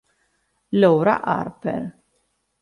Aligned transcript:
Laura 0.81 1.21
Harper 1.21 1.93